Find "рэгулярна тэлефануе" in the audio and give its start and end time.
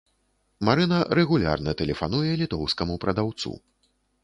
1.19-2.33